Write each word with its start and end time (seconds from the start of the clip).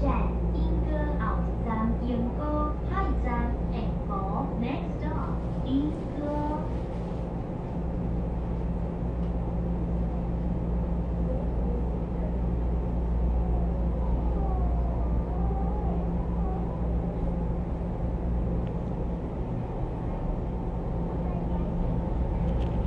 Jack. 0.00 0.45